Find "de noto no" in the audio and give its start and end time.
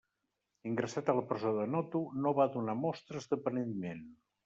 1.59-2.35